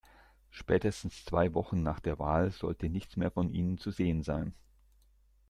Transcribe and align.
Spätestens 0.49 1.25
zwei 1.25 1.53
Wochen 1.53 1.83
nach 1.83 1.99
der 1.99 2.17
Wahl 2.17 2.49
sollte 2.49 2.89
nichts 2.89 3.17
mehr 3.17 3.29
von 3.29 3.51
ihnen 3.53 3.77
zu 3.77 3.91
sehen 3.91 4.23
sein. 4.23 4.55